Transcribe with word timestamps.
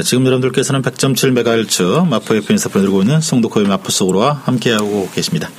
네, 0.00 0.04
지금 0.04 0.24
여러분들께서는 0.24 0.80
100.7MHz 0.80 2.08
마포 2.08 2.34
FM에서 2.36 2.70
보내드리고 2.70 3.02
있는 3.02 3.20
송도코의 3.20 3.66
마포 3.66 3.90
속으로와 3.90 4.40
함께하고 4.46 5.10
계십니다. 5.14 5.50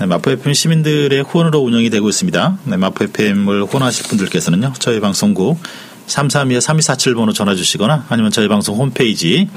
네, 0.00 0.06
마포 0.06 0.30
FM 0.30 0.54
시민들의 0.54 1.22
후원으로 1.24 1.58
운영이 1.58 1.90
되고 1.90 2.08
있습니다. 2.08 2.60
네, 2.64 2.78
마포 2.78 3.04
FM을 3.04 3.64
후원하실 3.64 4.06
분들께서는요, 4.06 4.72
저희 4.78 5.00
방송국 5.00 5.60
332-3247번호 6.06 7.34
전화 7.34 7.54
주시거나 7.54 8.06
아니면 8.08 8.30
저희 8.30 8.48
방송 8.48 8.78
홈페이지 8.78 9.50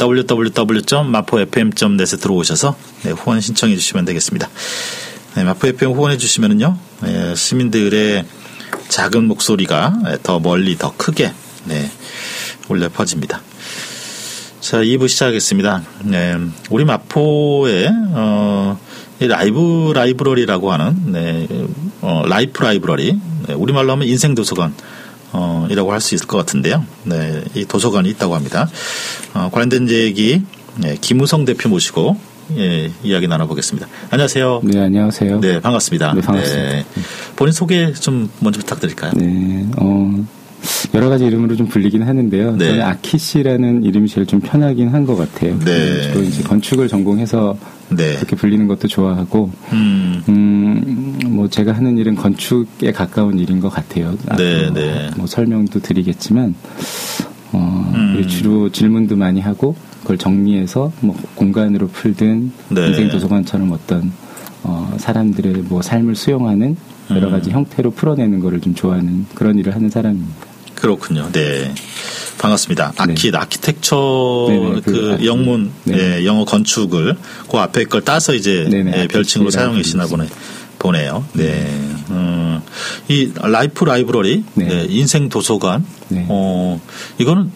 www.마포fm.net에 0.00 2.16
들어오셔서 2.18 2.74
네, 3.02 3.10
후원 3.10 3.42
신청해 3.42 3.76
주시면 3.76 4.06
되겠습니다. 4.06 4.48
네, 5.34 5.44
마포 5.44 5.66
FM 5.66 5.92
후원해 5.92 6.16
주시면은요, 6.16 6.78
네, 7.02 7.34
시민들의 7.34 8.24
작은 8.88 9.28
목소리가 9.28 10.20
더 10.22 10.40
멀리 10.40 10.78
더 10.78 10.94
크게 10.96 11.34
네, 11.66 11.90
울려 12.68 12.88
퍼집니다. 12.88 13.42
자, 14.60 14.78
2부 14.78 15.08
시작하겠습니다. 15.08 15.82
네, 16.04 16.36
우리 16.70 16.84
마포에 16.84 17.88
어, 18.14 18.78
live 19.20 19.92
library라고 19.94 20.72
하는 20.72 21.12
네, 21.12 21.46
어, 22.00 22.24
life 22.26 22.62
library 22.62 23.18
네, 23.46 23.54
우리말로 23.54 23.92
하면 23.92 24.08
인생 24.08 24.34
도서관 24.34 24.74
어, 25.32 25.66
이라고 25.70 25.92
할 25.92 26.00
수 26.00 26.14
있을 26.14 26.26
것 26.26 26.38
같은데요. 26.38 26.84
네, 27.04 27.44
이 27.54 27.64
도서관이 27.64 28.08
있다고 28.10 28.34
합니다. 28.34 28.68
어, 29.34 29.50
관련된 29.52 29.88
얘기 29.90 30.42
네, 30.76 30.96
김우성 31.00 31.44
대표 31.44 31.68
모시고 31.68 32.16
예, 32.58 32.92
이야기 33.02 33.26
나눠보겠습니다. 33.26 33.88
안녕하세요. 34.10 34.60
네, 34.64 34.78
안녕하세요. 34.80 35.40
네, 35.40 35.60
반갑습니다. 35.60 36.14
네, 36.14 36.20
반갑습니다. 36.20 36.70
네. 36.70 36.84
본인 37.34 37.52
소개 37.52 37.92
좀 37.92 38.30
먼저 38.38 38.60
부탁드릴까요? 38.60 39.12
네, 39.16 39.66
어, 39.78 40.26
여러 40.94 41.08
가지 41.08 41.26
이름으로 41.26 41.56
좀 41.56 41.66
불리긴 41.66 42.02
하는데요. 42.02 42.56
네. 42.56 42.66
저는 42.68 42.82
아키씨라는 42.82 43.84
이름이 43.84 44.08
제일 44.08 44.26
좀 44.26 44.40
편하긴 44.40 44.88
한 44.88 45.06
것 45.06 45.16
같아요. 45.16 45.58
네. 45.60 46.02
주로 46.02 46.22
이제 46.22 46.42
건축을 46.42 46.88
전공해서 46.88 47.56
네. 47.90 48.16
그렇게 48.16 48.34
불리는 48.34 48.66
것도 48.66 48.88
좋아하고, 48.88 49.50
음. 49.72 50.22
음, 50.28 51.18
뭐 51.26 51.48
제가 51.48 51.72
하는 51.72 51.96
일은 51.98 52.16
건축에 52.16 52.90
가까운 52.92 53.38
일인 53.38 53.60
것 53.60 53.68
같아요. 53.68 54.16
네, 54.36 54.70
네. 54.72 55.10
뭐 55.16 55.26
설명도 55.26 55.80
드리겠지만, 55.80 56.54
어, 57.52 57.92
음. 57.94 58.26
주로 58.28 58.70
질문도 58.70 59.14
많이 59.16 59.40
하고, 59.40 59.76
그걸 60.00 60.18
정리해서 60.18 60.92
뭐 61.00 61.16
공간으로 61.34 61.88
풀든 61.88 62.52
네. 62.70 62.86
인생 62.88 63.08
도서관처럼 63.08 63.72
어떤 63.72 64.12
어, 64.62 64.92
사람들의 64.98 65.64
뭐 65.68 65.82
삶을 65.82 66.14
수용하는 66.16 66.76
여러 67.10 67.30
가지 67.30 67.50
음. 67.50 67.56
형태로 67.56 67.92
풀어내는 67.92 68.40
거를 68.40 68.60
좀 68.60 68.74
좋아하는 68.74 69.26
그런 69.34 69.58
일을 69.58 69.74
하는 69.74 69.90
사람입니다. 69.90 70.45
그렇군요. 70.76 71.30
네. 71.32 71.74
반갑습니다. 72.38 72.92
아키, 72.96 73.30
네. 73.32 73.38
아키텍처 73.38 74.46
네네, 74.48 74.80
그, 74.82 75.16
그 75.18 75.26
영문, 75.26 75.72
네. 75.84 75.96
네. 75.96 76.24
영어 76.26 76.44
건축을 76.44 77.16
그 77.50 77.58
앞에 77.58 77.84
걸 77.84 78.02
따서 78.02 78.34
이제 78.34 78.66
네, 78.70 79.08
별칭으로 79.08 79.50
사용하시나 79.50 80.06
보네. 80.06 80.28
보네요. 80.78 81.24
네. 81.32 81.66
음, 82.10 82.60
이 83.08 83.32
life 83.40 83.84
library, 83.84 84.44
네. 84.54 84.86
인생 84.88 85.28
도서관, 85.28 85.84
어, 86.28 86.80
이거는 87.18 87.50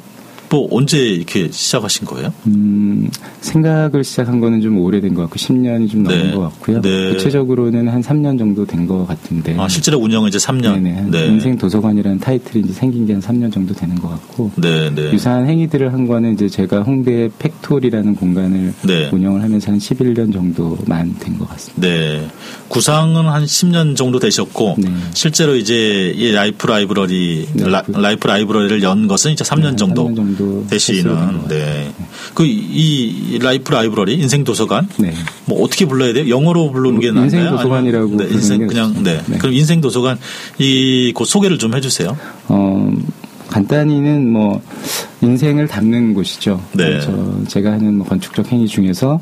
뭐 0.50 0.66
언제 0.72 0.98
이렇게 0.98 1.48
시작하신 1.50 2.06
거예요? 2.06 2.32
음, 2.48 3.08
생각을 3.40 4.02
시작한 4.02 4.40
거는 4.40 4.60
좀 4.60 4.78
오래된 4.78 5.14
것 5.14 5.22
같고 5.22 5.36
10년이 5.36 5.88
좀 5.88 6.02
넘은 6.02 6.26
네. 6.30 6.34
것 6.34 6.40
같고요. 6.40 6.80
네. 6.80 7.10
구체적으로는 7.12 7.86
한 7.88 8.02
3년 8.02 8.36
정도 8.38 8.66
된 8.66 8.80
것 8.88 9.06
같은데. 9.06 9.54
아, 9.58 9.68
실제로 9.68 9.98
운영은 9.98 10.28
이제 10.28 10.38
3년. 10.38 10.80
네네. 10.82 11.04
네. 11.10 11.26
인생 11.26 11.56
도서관이라는 11.56 12.18
타이틀이 12.18 12.64
이제 12.64 12.72
생긴 12.72 13.06
게 13.06 13.12
한 13.12 13.22
3년 13.22 13.52
정도 13.52 13.72
되는 13.74 13.94
것 13.96 14.08
같고. 14.08 14.50
네, 14.56 14.90
네. 14.94 15.12
유사한 15.12 15.46
행위들을 15.46 15.92
한 15.92 16.06
거는 16.08 16.34
이제 16.34 16.48
제가 16.48 16.82
홍대 16.82 17.28
팩토리라는 17.38 18.16
공간을 18.16 18.74
네. 18.82 19.08
운영을 19.12 19.42
하면서 19.42 19.70
한 19.70 19.78
11년 19.78 20.32
정도만 20.32 21.14
된 21.20 21.38
것 21.38 21.48
같습니다. 21.50 21.86
네. 21.86 22.26
구상은 22.68 23.26
한 23.26 23.44
10년 23.44 23.94
정도 23.96 24.18
되셨고 24.18 24.76
네. 24.78 24.92
실제로 25.14 25.54
이제 25.54 26.12
이 26.16 26.32
life 26.32 26.66
library 26.66 27.46
네. 27.54 27.64
라, 27.68 27.82
이프 28.12 28.26
library를 28.26 28.82
연 28.82 29.06
것은 29.06 29.32
이제 29.32 29.44
3년 29.44 29.76
정도. 29.76 30.08
3년 30.08 30.16
정도 30.16 30.39
네. 31.48 31.92
그이 32.34 33.38
life 33.40 33.72
library 33.72 34.14
인생 34.14 34.44
도서관 34.44 34.88
네. 34.98 35.12
뭐 35.46 35.62
어떻게 35.62 35.86
불러야 35.86 36.12
돼요? 36.12 36.28
영어로 36.28 36.70
부르는 36.72 37.00
게 37.00 37.10
나아요? 37.10 37.24
인생 37.24 37.48
도서관이라고 37.50 38.16
네, 38.16 38.24
인생 38.30 38.66
그냥 38.66 39.02
네. 39.02 39.20
네. 39.26 39.38
그럼 39.38 39.54
인생 39.54 39.80
도서관 39.80 40.18
이그 40.58 41.24
소개를 41.24 41.58
좀 41.58 41.74
해주세요. 41.74 42.16
어 42.48 42.92
간단히는 43.48 44.30
뭐 44.30 44.62
인생을 45.20 45.66
담는 45.66 46.14
곳이죠. 46.14 46.62
네. 46.72 47.00
저 47.00 47.44
제가 47.48 47.72
하는 47.72 47.98
뭐 47.98 48.06
건축적 48.06 48.50
행위 48.52 48.66
중에서 48.66 49.20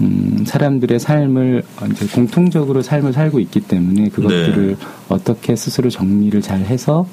음, 0.00 0.44
사람들의 0.46 0.98
삶을 0.98 1.62
이제 1.92 2.06
공통적으로 2.06 2.82
삶을 2.82 3.12
살고 3.12 3.38
있기 3.40 3.60
때문에 3.60 4.08
그것들을 4.08 4.76
네. 4.78 4.86
어떻게 5.08 5.54
스스로 5.54 5.88
정리를 5.88 6.40
잘 6.42 6.60
해서 6.60 7.06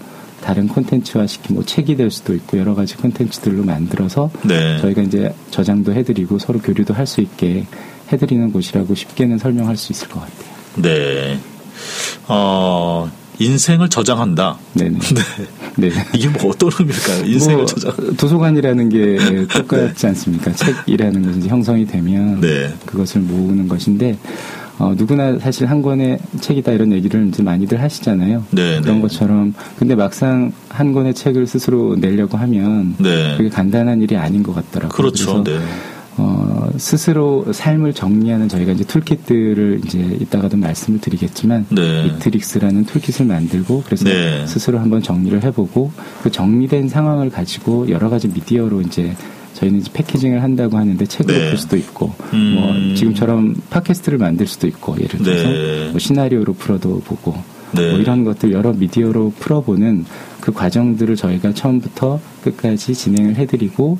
다른 0.43 0.67
콘텐츠화 0.67 1.27
시키 1.27 1.53
뭐 1.53 1.63
책이 1.63 1.95
될 1.97 2.09
수도 2.11 2.33
있고 2.33 2.57
여러 2.57 2.73
가지 2.75 2.95
콘텐츠들로 2.97 3.63
만들어서 3.63 4.29
네. 4.43 4.79
저희가 4.81 5.01
이제 5.03 5.33
저장도 5.51 5.93
해드리고 5.93 6.39
서로 6.39 6.59
교류도 6.59 6.93
할 6.93 7.05
수 7.07 7.21
있게 7.21 7.65
해드리는 8.11 8.51
곳이라고 8.51 8.93
쉽게는 8.95 9.37
설명할 9.37 9.77
수 9.77 9.91
있을 9.93 10.07
것 10.09 10.19
같아요. 10.19 10.51
네. 10.75 11.39
어, 12.27 13.09
인생을 13.39 13.89
저장한다. 13.89 14.57
네네. 14.73 14.99
네. 15.77 15.89
네. 15.89 15.91
이게 16.13 16.27
뭐 16.29 16.51
어떤 16.51 16.69
의미일까요? 16.77 17.25
인생을 17.25 17.55
뭐 17.57 17.65
저장. 17.65 18.15
도서관이라는 18.17 18.89
게 18.89 19.47
똑같지 19.53 20.01
네. 20.01 20.07
않습니까? 20.09 20.51
책이라는 20.53 21.21
것이 21.33 21.47
형성이 21.47 21.85
되면 21.85 22.39
네. 22.41 22.73
그것을 22.85 23.21
모으는 23.21 23.67
것인데 23.67 24.17
어, 24.81 24.95
누구나 24.97 25.37
사실 25.37 25.67
한 25.67 25.83
권의 25.83 26.17
책이다 26.39 26.71
이런 26.71 26.91
얘기를 26.91 27.27
이제 27.27 27.43
많이들 27.43 27.79
하시잖아요. 27.79 28.45
네, 28.49 28.81
그런 28.81 28.95
네. 28.95 29.01
것처럼 29.01 29.53
근데 29.77 29.93
막상 29.93 30.51
한 30.69 30.91
권의 30.91 31.13
책을 31.13 31.45
스스로 31.45 31.95
내려고 31.95 32.35
하면 32.37 32.95
네. 32.97 33.35
그게 33.37 33.49
간단한 33.49 34.01
일이 34.01 34.17
아닌 34.17 34.41
것 34.41 34.55
같더라고요. 34.55 34.89
그렇죠. 34.89 35.43
네. 35.43 35.59
어, 36.17 36.71
스스로 36.77 37.45
삶을 37.53 37.93
정리하는 37.93 38.49
저희가 38.49 38.71
이제 38.71 38.83
toolkit들을 38.83 39.81
이제 39.85 39.99
이따가도 40.19 40.57
말씀을 40.57 40.99
드리겠지만 40.99 41.67
네. 41.69 42.07
이트릭스라는 42.07 42.85
toolkit을 42.85 43.27
만들고 43.27 43.83
그래서 43.85 44.05
네. 44.05 44.47
스스로 44.47 44.79
한번 44.79 45.03
정리를 45.03 45.43
해보고 45.43 45.91
그 46.23 46.31
정리된 46.31 46.89
상황을 46.89 47.29
가지고 47.29 47.87
여러 47.89 48.09
가지 48.09 48.27
미디어로 48.27 48.81
이제 48.81 49.15
저희는 49.61 49.79
이제 49.79 49.91
packaging을 49.93 50.41
한다고 50.41 50.77
하는데 50.77 51.05
책으로 51.05 51.37
네. 51.37 51.49
풀 51.49 51.57
수도 51.57 51.77
있고 51.77 52.13
음. 52.33 52.55
뭐 52.55 52.95
지금처럼 52.95 53.55
팟캐스트를 53.69 54.17
만들 54.17 54.47
수도 54.47 54.67
있고 54.67 54.95
예를 54.99 55.19
들어서 55.19 55.49
네. 55.49 55.89
뭐 55.91 55.99
시나리오로 55.99 56.53
풀어도 56.53 57.01
보고 57.01 57.35
네. 57.73 57.91
뭐 57.91 57.99
이런 57.99 58.23
것들 58.23 58.51
여러 58.51 58.73
미디어로 58.73 59.33
풀어보는 59.39 60.05
그 60.41 60.51
과정들을 60.51 61.15
저희가 61.15 61.53
처음부터 61.53 62.19
끝까지 62.43 62.95
진행을 62.95 63.35
해드리고 63.35 63.99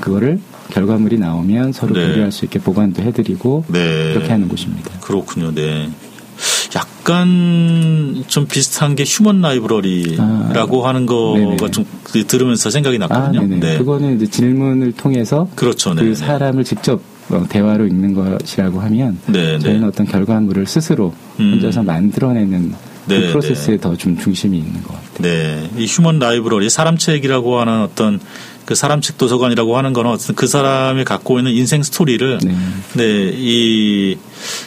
그거를 0.00 0.40
결과물이 0.70 1.18
나오면 1.18 1.72
서로 1.72 1.94
네. 1.94 2.08
교류할 2.08 2.32
수 2.32 2.44
있게 2.44 2.58
보관도 2.58 3.02
해드리고 3.02 3.64
네. 3.68 4.12
그렇게 4.12 4.30
하는 4.30 4.48
곳입니다. 4.48 4.98
그렇군요. 5.00 5.54
네. 5.54 5.88
약간 7.06 8.24
좀 8.26 8.46
비슷한 8.48 8.96
게 8.96 9.04
휴먼 9.04 9.40
라이브러리라고 9.40 10.84
아, 10.84 10.88
하는 10.88 11.06
거가 11.06 11.38
네네. 11.38 11.70
좀 11.70 11.84
들으면서 12.26 12.70
생각이 12.70 12.98
났거든요. 12.98 13.40
아, 13.42 13.44
네. 13.44 13.78
그거는 13.78 14.16
이제 14.16 14.26
질문을 14.26 14.90
통해서 14.92 15.48
그렇죠. 15.54 15.94
그 15.94 16.16
사람을 16.16 16.64
직접 16.64 17.00
어, 17.28 17.44
대화로 17.48 17.86
읽는 17.86 18.14
것이라고 18.14 18.80
하면 18.80 19.18
네네. 19.26 19.60
저희는 19.60 19.84
어떤 19.84 20.06
결과물을 20.06 20.66
스스로 20.66 21.14
음. 21.38 21.52
혼자서 21.54 21.84
만들어내는 21.84 22.74
그 23.06 23.12
네, 23.14 23.28
프로세스에 23.28 23.76
더 23.76 23.94
좀 23.94 24.18
중심이 24.18 24.58
있는 24.58 24.82
것 24.82 24.94
같아요. 24.94 25.22
네, 25.22 25.70
이 25.76 25.86
휴먼 25.86 26.18
라이브러리 26.18 26.68
사람 26.70 26.98
책이라고 26.98 27.60
하는 27.60 27.82
어떤 27.82 28.18
그 28.66 28.74
사람 28.74 29.00
책 29.00 29.16
도서관이라고 29.16 29.78
하는 29.78 29.92
거는 29.92 30.10
어떤 30.10 30.36
그 30.36 30.46
사람이 30.46 31.04
갖고 31.04 31.38
있는 31.38 31.52
인생 31.52 31.82
스토리를 31.82 32.38
네, 32.44 32.56
네 32.94 33.32
이 33.36 34.16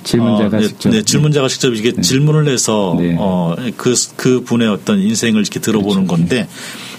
질문자가 0.03 0.57
어, 0.57 0.59
네, 0.59 0.67
직접 0.67 0.89
네, 0.89 1.01
질문자가 1.03 1.47
직접 1.47 1.73
이게 1.73 1.91
네. 1.91 2.01
질문을 2.01 2.47
해서 2.47 2.95
네. 2.97 3.15
어그그 3.19 3.93
그 4.15 4.41
분의 4.41 4.69
어떤 4.69 4.99
인생을 4.99 5.41
이렇게 5.41 5.59
들어보는 5.59 6.07
그렇죠. 6.07 6.07
건데 6.07 6.47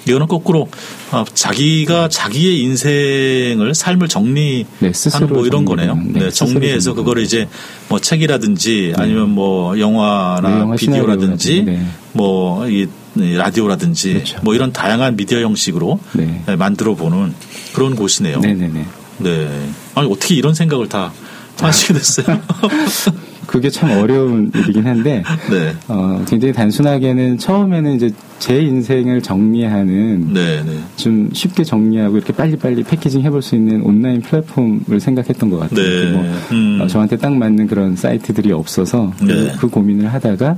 이거는 0.07 0.27
거꾸로 0.29 0.69
어, 1.13 1.25
자기가 1.33 2.09
자기의 2.09 2.61
인생을 2.63 3.75
삶을 3.75 4.09
정리하는 4.09 4.67
네, 4.81 4.93
뭐 5.29 5.47
이런 5.47 5.65
거네요. 5.65 5.95
네, 5.95 6.21
네 6.21 6.31
정리해서 6.31 6.95
그거를 6.95 7.23
이제 7.23 7.49
뭐 7.89 7.99
책이라든지 7.99 8.93
네. 8.97 9.03
아니면 9.03 9.31
뭐 9.31 9.79
영화나 9.79 10.61
영화 10.61 10.77
비디오라든지 10.77 11.81
뭐 12.13 12.67
이 12.67 12.87
라디오라든지 13.21 14.13
그렇죠. 14.15 14.39
뭐 14.43 14.55
이런 14.55 14.73
다양한 14.73 15.17
미디어 15.17 15.41
형식으로 15.41 16.01
네. 16.13 16.43
네 16.47 16.57
만들어 16.57 16.95
보는 16.95 17.35
그런 17.75 17.95
곳이네요. 17.97 18.41
네네네. 18.41 18.85
네. 19.19 19.71
아니 19.95 20.11
어떻게 20.11 20.35
이런 20.35 20.55
생각을 20.55 20.89
다 20.89 21.13
하시게 21.59 21.95
됐어요? 21.95 22.41
그게 23.51 23.69
참 23.69 23.91
어려운 23.99 24.53
일이긴 24.55 24.87
한데 24.87 25.25
네. 25.51 25.75
어, 25.89 26.25
굉장히 26.29 26.55
단순하게는 26.55 27.39
처음에는 27.39 27.97
이제 27.97 28.13
제 28.39 28.61
인생을 28.63 29.23
정리하는 29.23 30.33
네, 30.33 30.63
네. 30.65 30.79
좀 30.95 31.31
쉽게 31.33 31.65
정리하고 31.65 32.17
이렇게 32.17 32.33
빨리빨리 32.33 32.85
패키징 32.85 33.23
해볼 33.23 33.43
수 33.43 33.57
있는 33.57 33.83
온라인 33.83 34.21
플랫폼을 34.23 35.01
생각했던 35.01 35.51
것 35.51 35.59
같아요. 35.59 35.85
네. 35.85 36.13
뭐, 36.13 36.25
음. 36.53 36.79
어, 36.81 36.87
저한테 36.87 37.17
딱 37.17 37.33
맞는 37.35 37.67
그런 37.67 37.97
사이트들이 37.97 38.53
없어서 38.53 39.13
네. 39.21 39.53
그 39.59 39.69
고민을 39.69 40.13
하다가 40.13 40.57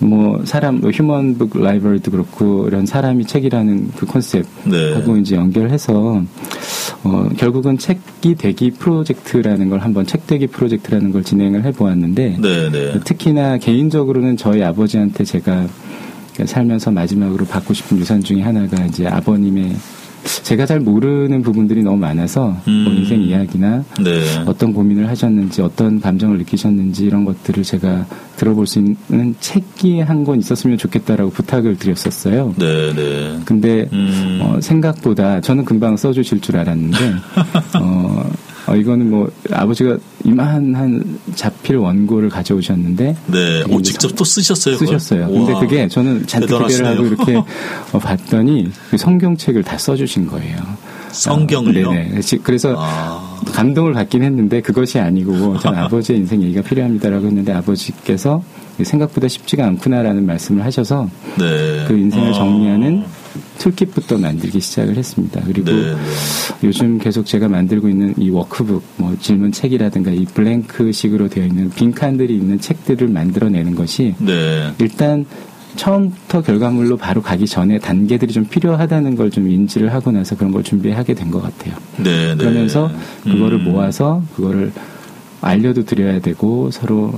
뭐 0.00 0.44
사람 0.44 0.80
뭐 0.80 0.90
human 0.90 1.38
book 1.38 1.60
library도 1.60 2.10
그렇고 2.10 2.66
이런 2.66 2.86
사람이 2.86 3.26
책이라는 3.26 3.92
그 3.96 4.06
컨셉하고 4.06 5.14
네. 5.14 5.20
이제 5.20 5.36
연결해서 5.36 6.22
어 7.04 7.28
결국은 7.36 7.78
책이 7.78 8.34
되기 8.36 8.70
프로젝트라는 8.72 9.68
걸 9.70 9.80
한번 9.80 10.06
책 10.06 10.26
되기 10.26 10.46
프로젝트라는 10.46 11.12
걸 11.12 11.22
진행을 11.22 11.64
해 11.64 11.72
보았는데 11.72 12.38
네, 12.40 12.70
네. 12.70 13.00
특히나 13.04 13.58
개인적으로는 13.58 14.36
저희 14.36 14.62
아버지한테 14.62 15.24
제가 15.24 15.66
살면서 16.44 16.90
마지막으로 16.90 17.44
받고 17.44 17.74
싶은 17.74 17.98
유산 17.98 18.22
중에 18.22 18.42
하나가 18.42 18.84
이제 18.86 19.06
아버님의 19.06 19.76
제가 20.24 20.66
잘 20.66 20.80
모르는 20.80 21.42
부분들이 21.42 21.82
너무 21.82 21.96
많아서 21.98 22.56
음. 22.66 22.84
뭐 22.84 22.92
인생 22.92 23.22
이야기나 23.22 23.84
네. 24.02 24.22
어떤 24.46 24.72
고민을 24.72 25.08
하셨는지 25.08 25.62
어떤 25.62 26.00
감정을 26.00 26.38
느끼셨는지 26.38 27.04
이런 27.04 27.24
것들을 27.24 27.62
제가 27.62 28.06
들어볼 28.36 28.66
수 28.66 28.78
있는 28.78 29.34
책이 29.40 30.00
한 30.00 30.24
권 30.24 30.38
있었으면 30.38 30.78
좋겠다라고 30.78 31.30
부탁을 31.32 31.76
드렸었어요. 31.76 32.54
네, 32.58 32.94
네. 32.94 33.38
근데 33.44 33.86
음. 33.92 34.38
어, 34.42 34.58
생각보다 34.60 35.42
저는 35.42 35.66
금방 35.66 35.96
써주실 35.98 36.40
줄 36.40 36.56
알았는데 36.56 36.96
어, 37.80 38.24
어, 38.66 38.74
이거는 38.76 39.10
뭐 39.10 39.30
아버지가 39.52 39.98
이만한 40.24 41.18
자필 41.34 41.76
원고를 41.76 42.28
가져오셨는데 42.28 43.16
네, 43.26 43.62
오, 43.68 43.82
직접 43.82 44.14
또 44.16 44.24
쓰셨어요. 44.24 44.76
쓰셨어요. 44.76 45.26
그걸? 45.26 45.44
근데 45.44 45.60
그게 45.60 45.88
저는 45.88 46.26
잔뜩 46.26 46.66
기대를 46.66 46.86
하고 46.86 47.06
이렇게 47.06 47.36
어, 47.92 47.98
봤더니 47.98 48.70
그 48.90 48.96
성경책을 48.96 49.62
다 49.62 49.76
써주신 49.76 50.26
거예요. 50.28 50.56
성경을요? 51.12 51.88
어, 51.88 51.92
네네. 51.92 52.20
그래서 52.42 52.74
아. 52.76 53.40
감동을 53.52 53.92
받긴 53.92 54.22
했는데 54.22 54.60
그것이 54.60 54.98
아니고 54.98 55.58
전 55.58 55.74
아버지의 55.78 56.18
인생 56.18 56.42
얘기가 56.42 56.62
필요합니다라고 56.62 57.26
했는데 57.26 57.52
아버지께서 57.52 58.42
생각보다 58.82 59.28
쉽지가 59.28 59.64
않구나라는 59.64 60.26
말씀을 60.26 60.64
하셔서 60.64 61.08
네. 61.38 61.84
그 61.86 61.96
인생을 61.96 62.30
아. 62.30 62.32
정리하는 62.32 63.04
툴킷부터 63.58 64.18
만들기 64.18 64.60
시작을 64.60 64.96
했습니다. 64.96 65.40
그리고 65.46 65.70
네, 65.70 65.92
네. 65.92 65.96
요즘 66.64 66.98
계속 66.98 67.26
제가 67.26 67.48
만들고 67.48 67.88
있는 67.88 68.14
이 68.18 68.30
워크북, 68.30 68.82
뭐 68.96 69.16
질문 69.20 69.52
책이라든가 69.52 70.10
이 70.10 70.24
블랭크식으로 70.24 71.28
되어 71.28 71.44
있는 71.46 71.70
빈칸들이 71.70 72.34
있는 72.36 72.60
책들을 72.60 73.08
만들어내는 73.08 73.74
것이 73.74 74.14
네. 74.18 74.72
일단 74.78 75.24
처음부터 75.76 76.42
결과물로 76.42 76.96
바로 76.96 77.20
가기 77.20 77.46
전에 77.46 77.78
단계들이 77.80 78.32
좀 78.32 78.44
필요하다는 78.44 79.16
걸 79.16 79.30
좀 79.30 79.50
인지를 79.50 79.92
하고 79.92 80.12
나서 80.12 80.36
그런 80.36 80.52
걸 80.52 80.62
준비하게 80.62 81.14
된 81.14 81.30
것 81.32 81.42
같아요. 81.42 81.74
네, 81.96 82.28
네. 82.28 82.36
그러면서 82.36 82.90
그거를 83.24 83.58
음. 83.58 83.64
모아서 83.64 84.22
그거를 84.36 84.70
알려도 85.40 85.84
드려야 85.84 86.20
되고 86.20 86.70
서로 86.70 87.12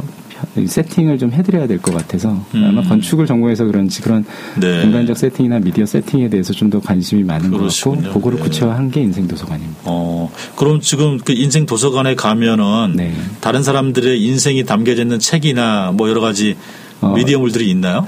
세팅을 0.66 1.18
좀 1.18 1.32
해드려야 1.32 1.66
될 1.66 1.78
것 1.78 1.94
같아서 1.94 2.44
음. 2.54 2.64
아마 2.64 2.82
건축을 2.82 3.26
전공해서 3.26 3.64
그런지 3.64 4.00
그런 4.02 4.24
네. 4.60 4.82
공간적 4.82 5.16
세팅이나 5.16 5.58
미디어 5.60 5.84
세팅에 5.86 6.28
대해서 6.28 6.52
좀 6.52 6.66
더 6.70 6.80
관심이 6.80 7.22
많은 7.22 7.50
그러시군요. 7.50 7.96
것 7.96 8.02
같고 8.06 8.18
그거를 8.20 8.38
네. 8.38 8.42
구체화한 8.44 8.90
게 8.90 9.00
인생 9.02 9.28
도서관입니다. 9.28 9.80
어 9.84 10.30
그럼 10.56 10.80
지금 10.80 11.18
그 11.18 11.32
인생 11.32 11.64
도서관에 11.64 12.14
가면은 12.16 12.94
네. 12.96 13.14
다른 13.40 13.62
사람들의 13.62 14.20
인생이 14.20 14.64
담겨져 14.64 15.02
있는 15.02 15.18
책이나 15.20 15.92
뭐 15.92 16.08
여러 16.08 16.20
가지 16.20 16.56
어, 17.00 17.12
미디어물들이 17.14 17.70
있나요? 17.70 18.06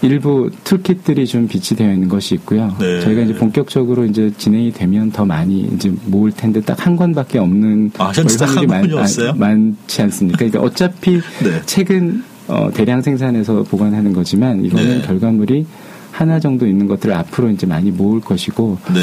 일부 0.00 0.50
툴킷들이 0.64 1.26
좀 1.26 1.48
비치되어 1.48 1.92
있는 1.92 2.08
것이 2.08 2.34
있고요. 2.36 2.74
네. 2.78 3.00
저희가 3.00 3.22
이제 3.22 3.34
본격적으로 3.34 4.04
이제 4.04 4.32
진행이 4.36 4.72
되면 4.72 5.10
더 5.10 5.24
많이 5.24 5.62
이제 5.74 5.92
모을 6.06 6.30
텐데 6.32 6.60
딱 6.60 6.78
한 6.88 6.96
권밖에 6.96 7.38
없는 7.38 7.90
아, 7.98 8.12
딱한 8.12 8.66
권이 8.66 8.92
없어요? 8.94 9.34
많지 9.34 10.00
않습니까? 10.02 10.38
그러니까 10.38 10.60
어차피 10.60 11.20
네. 11.42 11.60
책은 11.66 12.22
어, 12.46 12.70
대량 12.72 13.02
생산해서 13.02 13.64
보관하는 13.64 14.12
거지만 14.12 14.64
이거는 14.64 15.00
네. 15.00 15.06
결과물이 15.06 15.66
하나 16.12 16.40
정도 16.40 16.66
있는 16.66 16.86
것들을 16.86 17.14
앞으로 17.14 17.50
이제 17.50 17.66
많이 17.66 17.90
모을 17.90 18.20
것이고 18.20 18.78
네. 18.94 19.00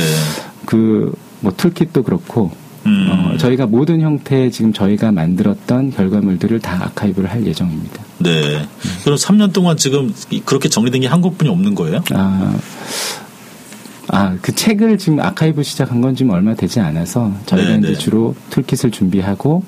그뭐 0.65 1.51
툴kit도 1.57 2.03
그렇고 2.03 2.49
음. 2.85 3.07
어, 3.11 3.37
저희가 3.37 3.67
모든 3.67 4.01
형태의 4.01 4.51
지금 4.51 4.71
저희가 4.73 5.11
만들었던 5.11 5.91
결과물들을 5.91 6.59
다 6.61 6.85
아카이브를 6.85 7.29
할 7.29 7.45
예정입니다. 7.45 8.04
네. 8.19 8.57
음. 8.59 8.67
그럼 9.03 9.17
3년 9.17 9.53
동안 9.53 9.77
지금 9.77 10.13
그렇게 10.45 10.69
정리된 10.69 11.01
게한 11.01 11.21
곳뿐이 11.21 11.49
없는 11.49 11.75
거예요? 11.75 12.03
아. 12.13 12.55
아, 14.07 14.37
그 14.41 14.53
책을 14.53 14.97
지금 14.97 15.19
아카이브 15.19 15.63
시작한 15.63 15.99
건 15.99 16.15
지금 16.15 16.31
얼마 16.31 16.53
되지 16.53 16.79
않아서 16.79 17.31
저희가 17.47 17.71
네, 17.71 17.77
이제 17.79 17.87
네. 17.89 17.93
주로 17.97 18.35
툴킷을 18.51 18.91
준비하고 18.91 19.63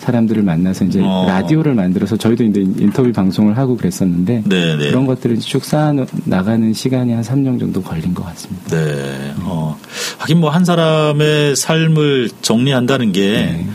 사람들을 0.00 0.42
만나서 0.42 0.84
이제 0.86 1.00
어. 1.02 1.24
라디오를 1.26 1.74
만들어서 1.74 2.16
저희도 2.16 2.44
이제 2.44 2.60
인터뷰 2.60 3.12
방송을 3.12 3.56
하고 3.58 3.76
그랬었는데 3.76 4.42
네네. 4.46 4.76
네. 4.76 4.88
그런 4.90 5.06
것들을 5.06 5.38
쭉 5.40 5.64
쌓아 5.64 5.94
나가는 6.24 6.72
시간이 6.72 7.12
한 7.12 7.22
3년 7.22 7.58
정도 7.58 7.82
걸린 7.82 8.14
것 8.14 8.24
같습니다. 8.26 8.76
네. 8.76 9.34
어. 9.40 9.78
하긴 10.18 10.40
뭐 10.40 10.50
한 10.50 10.64
사람의 10.64 11.56
삶을 11.56 12.30
정리한다는 12.42 13.12
게 13.12 13.30
네. 13.30 13.66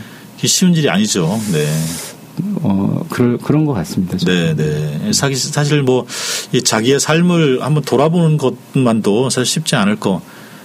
쉬운 0.46 0.74
일이 0.74 0.88
아니죠. 0.88 1.38
네. 1.52 1.66
어, 2.62 2.95
그럴, 3.16 3.38
그런 3.38 3.64
것 3.64 3.72
같습니다. 3.72 4.18
네, 4.18 4.54
네. 4.54 5.10
사실, 5.14 5.36
사실 5.36 5.82
뭐, 5.82 6.04
이 6.52 6.60
자기의 6.60 7.00
삶을 7.00 7.62
한번 7.62 7.82
돌아보는 7.82 8.36
것만도 8.36 9.30
사실 9.30 9.46
쉽지 9.46 9.74
않을 9.74 9.96
것 9.96 10.20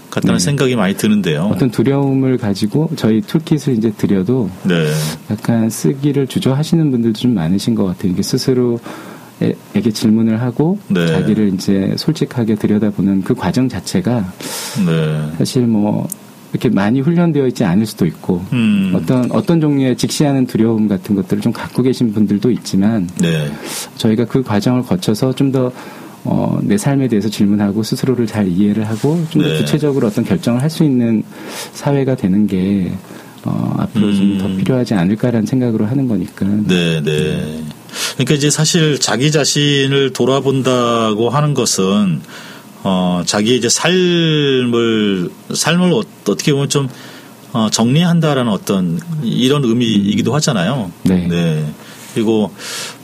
같다는 0.09 0.37
네. 0.37 0.43
생각이 0.43 0.75
많이 0.75 0.97
드는데요. 0.97 1.49
어떤 1.49 1.71
두려움을 1.71 2.37
가지고 2.37 2.91
저희 2.97 3.21
툴킷을 3.21 3.77
이제 3.77 3.93
드려도 3.95 4.49
네. 4.63 4.91
약간 5.29 5.69
쓰기를 5.69 6.27
주저하시는 6.27 6.91
분들도 6.91 7.17
좀 7.17 7.33
많으신 7.33 7.73
것 7.73 7.85
같아요. 7.85 8.11
이게 8.11 8.21
스스로 8.21 8.81
에게 9.73 9.89
질문을 9.89 10.41
하고 10.41 10.77
네. 10.89 11.07
자기를 11.07 11.53
이제 11.53 11.95
솔직하게 11.97 12.55
들여다보는 12.55 13.23
그 13.23 13.33
과정 13.33 13.69
자체가 13.69 14.33
네. 14.85 15.31
사실 15.37 15.65
뭐 15.65 16.07
이렇게 16.51 16.69
많이 16.69 16.99
훈련되어 16.99 17.47
있지 17.47 17.63
않을 17.63 17.85
수도 17.85 18.05
있고 18.05 18.43
음. 18.51 18.91
어떤 18.95 19.31
어떤 19.31 19.61
종류의 19.61 19.95
직시하는 19.97 20.45
두려움 20.47 20.87
같은 20.87 21.15
것들을 21.15 21.41
좀 21.41 21.53
갖고 21.53 21.81
계신 21.81 22.13
분들도 22.13 22.51
있지만 22.51 23.09
네. 23.19 23.51
저희가 23.97 24.25
그 24.25 24.43
과정을 24.43 24.83
거쳐서 24.83 25.33
좀더 25.33 25.71
어, 26.23 26.59
내 26.61 26.77
삶에 26.77 27.07
대해서 27.07 27.29
질문하고 27.29 27.83
스스로를 27.83 28.27
잘 28.27 28.47
이해를 28.47 28.87
하고 28.87 29.23
좀더 29.29 29.47
네. 29.47 29.57
구체적으로 29.59 30.07
어떤 30.07 30.23
결정을 30.23 30.61
할 30.61 30.69
수 30.69 30.83
있는 30.83 31.23
사회가 31.73 32.15
되는 32.15 32.47
게 32.47 32.91
어, 33.43 33.75
앞으로 33.79 34.07
음. 34.07 34.37
좀더 34.39 34.57
필요하지 34.57 34.93
않을까라는 34.93 35.45
생각으로 35.45 35.85
하는 35.85 36.07
거니까. 36.07 36.45
네, 36.45 37.01
네. 37.01 37.63
그러니까 38.13 38.35
이제 38.35 38.49
사실 38.49 38.99
자기 38.99 39.31
자신을 39.31 40.13
돌아본다고 40.13 41.29
하는 41.29 41.53
것은 41.53 42.21
어, 42.83 43.21
자기 43.25 43.55
이제 43.55 43.69
삶을 43.69 45.29
삶을 45.53 45.93
어, 45.93 45.97
어떻게 45.99 46.51
보면 46.51 46.69
좀 46.69 46.89
어, 47.53 47.69
정리한다라는 47.69 48.51
어떤 48.51 48.99
이런 49.23 49.63
의미이기도 49.63 50.33
하잖아요. 50.35 50.91
네. 51.03 51.27
네. 51.27 51.73
그리고 52.13 52.51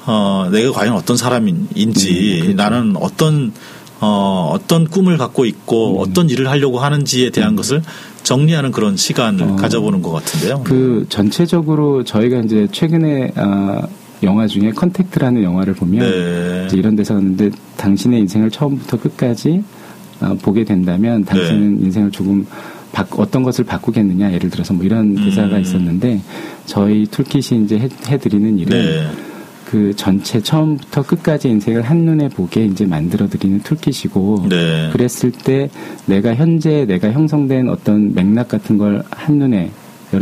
어, 0.05 0.50
내가 0.51 0.72
과연 0.72 0.93
어떤 0.93 1.17
사람인지 1.17 2.39
음, 2.39 2.41
그렇죠. 2.41 2.55
나는 2.55 2.96
어떤 2.98 3.51
어, 4.00 4.51
어떤 4.53 4.88
꿈을 4.88 5.17
갖고 5.17 5.46
있고 5.46 5.98
음. 5.98 6.00
어떤 6.00 6.29
일을 6.29 6.50
하려고 6.50 6.79
하는지에 6.79 7.31
대한 7.31 7.51
음. 7.51 7.55
것을 7.55 7.81
정리하는 8.24 8.72
그런 8.72 8.96
시간을 8.98 9.43
어, 9.43 9.55
가져보는 9.55 10.01
것 10.01 10.12
같은데요. 10.12 10.62
그 10.63 11.05
전체적으로 11.10 12.03
저희가 12.03 12.39
이제 12.39 12.67
최근에 12.72 13.31
아, 13.36 13.88
영화 14.24 14.47
중에 14.47 14.71
컨택트라는 14.71 15.43
영화를 15.43 15.74
보면 15.74 16.09
네. 16.09 16.67
이런 16.74 16.95
데서 16.95 17.15
하는데 17.15 17.51
당신의 17.77 18.21
인생을 18.21 18.50
처음부터 18.50 19.00
끝까지 19.00 19.63
아, 20.19 20.36
보게 20.41 20.63
된다면 20.63 21.24
당신은 21.24 21.79
네. 21.79 21.86
인생을 21.86 22.12
조금 22.12 22.45
바, 22.91 23.05
어떤 23.17 23.43
것을 23.43 23.63
바꾸겠느냐 23.65 24.33
예를 24.33 24.50
들어서 24.50 24.74
뭐 24.74 24.83
이런 24.83 25.15
대사가 25.15 25.57
음. 25.57 25.62
있었는데 25.62 26.21
저희 26.65 27.05
toolkit이 27.05 27.63
이제 27.63 27.77
해, 27.77 27.89
해드리는 28.07 28.57
일은 28.57 28.69
네. 28.69 29.07
그 29.65 29.93
전체 29.95 30.41
처음부터 30.41 31.03
끝까지 31.03 31.50
인생을 31.50 31.81
한눈에 31.81 32.29
보게 32.29 32.65
이제 32.65 32.86
만들어 32.86 33.27
드리는 33.27 33.59
toolkit이고 33.62 34.48
네. 34.50 34.89
그랬을 34.93 35.31
때 35.31 35.69
내가 36.05 36.33
현재 36.33 36.86
내가 36.86 37.12
형성된 37.12 37.67
어떤 37.69 38.13
맥락 38.13 38.47
같은 38.47 38.77
걸 38.77 39.03
한눈에 39.12 39.71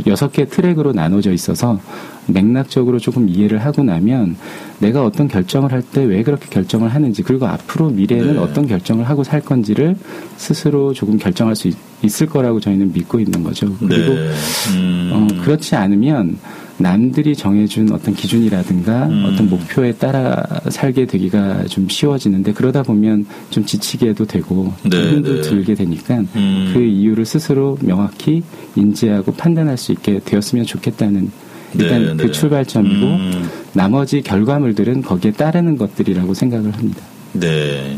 여섯 0.07 0.31
개 0.31 0.45
트랙으로 0.45 0.93
나눠져 0.93 1.31
있어서 1.31 1.79
맥락적으로 2.27 2.97
조금 2.99 3.29
이해를 3.29 3.59
하고 3.59 3.83
나면 3.83 4.35
내가 4.79 5.05
어떤 5.05 5.27
결정을 5.27 5.71
할 5.71 5.81
때 5.81 6.03
왜 6.05 6.23
그렇게 6.23 6.47
결정을 6.49 6.89
하는지 6.89 7.21
그리고 7.21 7.45
앞으로 7.45 7.89
미래에는 7.89 8.33
네. 8.33 8.39
어떤 8.39 8.67
결정을 8.67 9.07
하고 9.07 9.23
살 9.23 9.41
건지를 9.41 9.95
스스로 10.37 10.93
조금 10.93 11.17
결정할 11.17 11.55
수 11.55 11.67
있, 11.67 11.75
을 12.21 12.27
거라고 12.27 12.59
저희는 12.59 12.93
믿고 12.93 13.19
있는 13.19 13.43
거죠. 13.43 13.75
그리고 13.79 14.13
네. 14.13 14.31
음. 14.75 15.09
어, 15.13 15.43
그렇지 15.43 15.75
않으면 15.75 16.37
남들이 16.77 17.35
정해준 17.35 17.91
어떤 17.93 18.13
기준이라든가 18.13 19.05
음. 19.07 19.25
어떤 19.25 19.49
목표에 19.49 19.93
따라 19.93 20.43
살게 20.69 21.05
되기가 21.05 21.65
좀 21.65 21.87
쉬워지는데 21.87 22.53
그러다 22.53 22.83
보면 22.83 23.25
좀 23.49 23.65
지치게도 23.65 24.25
되고 24.25 24.73
네, 24.83 25.11
힘도 25.11 25.35
네. 25.35 25.41
들게 25.41 25.73
되니까 25.73 26.23
음. 26.35 26.71
그 26.73 26.81
이유를 26.81 27.25
스스로 27.25 27.77
명확히 27.81 28.43
인지하고 28.75 29.33
판단할 29.33 29.77
수 29.77 29.93
있게 29.93 30.19
되었으면 30.25 30.65
좋겠다는 30.65 31.31
일단 31.77 32.05
네, 32.05 32.15
그 32.15 32.23
네. 32.27 32.31
출발점이고 32.31 33.05
음. 33.05 33.49
나머지 33.73 34.21
결과물들은 34.21 35.01
거기에 35.01 35.31
따르는 35.31 35.77
것들이라고 35.77 36.33
생각을 36.33 36.73
합니다. 36.75 37.01
네. 37.33 37.97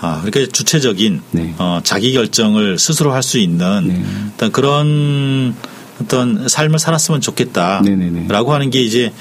아, 0.00 0.20
그러니까 0.22 0.50
주체적인 0.52 1.20
네. 1.30 1.54
어, 1.58 1.80
자기 1.84 2.12
결정을 2.12 2.78
스스로 2.78 3.12
할 3.12 3.22
수 3.22 3.38
있는 3.38 3.88
네. 3.88 4.48
그런 4.50 5.54
어떤 6.02 6.48
삶을 6.48 6.78
살았으면 6.78 7.20
좋겠다라고 7.20 8.52
하는 8.52 8.70
게 8.70 8.82
이제 8.82 9.12